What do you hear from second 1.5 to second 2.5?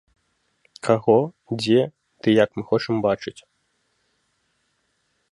дзе ды як